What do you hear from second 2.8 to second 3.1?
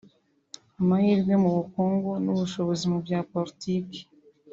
mu